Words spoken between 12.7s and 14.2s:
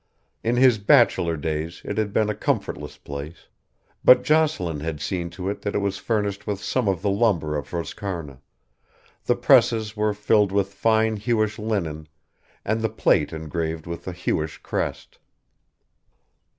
the plate engraved with the